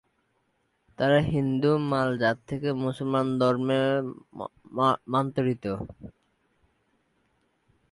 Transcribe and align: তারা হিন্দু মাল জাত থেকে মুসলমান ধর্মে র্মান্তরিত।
তারা 0.99 1.19
হিন্দু 1.31 1.71
মাল 1.89 2.09
জাত 2.21 2.37
থেকে 2.49 2.69
মুসলমান 2.83 3.27
ধর্মে 3.41 3.79
র্মান্তরিত। 5.03 5.65